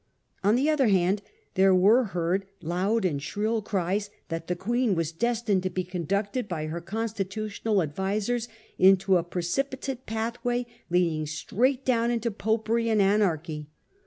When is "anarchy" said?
12.99-13.69